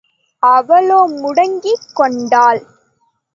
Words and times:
அவளோ 0.43 0.97
முடங்கிக் 1.21 1.87
கொண்டாள். 1.93 2.61